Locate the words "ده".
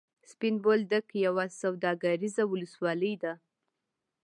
3.23-3.33